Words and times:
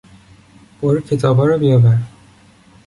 برو 0.81 0.99
کتابها 1.01 1.45
رابیاور! 1.45 1.97